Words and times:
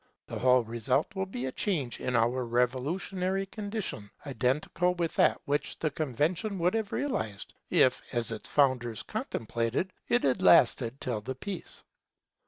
The 0.25 0.39
whole 0.39 0.63
result 0.63 1.13
will 1.13 1.27
be 1.27 1.45
a 1.45 1.51
change 1.51 1.99
in 1.99 2.15
our 2.15 2.43
revolutionary 2.43 3.45
condition 3.45 4.09
identical 4.25 4.95
with 4.95 5.13
that 5.17 5.39
which 5.45 5.77
the 5.77 5.91
Convention 5.91 6.57
would 6.57 6.73
have 6.73 6.91
realized, 6.91 7.53
if, 7.69 8.01
as 8.11 8.31
its 8.31 8.49
founders 8.49 9.03
contemplated, 9.03 9.93
it 10.09 10.23
had 10.23 10.41
lasted 10.41 10.99
till 11.01 11.21
the 11.21 11.35
Peace. 11.35 11.83